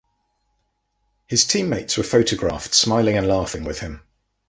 His 1.27 1.45
teammates 1.45 1.95
were 1.95 2.01
photographed 2.03 2.73
smiling 2.73 3.17
and 3.19 3.27
laughing 3.27 3.63
with 3.65 3.81
him. 3.81 4.01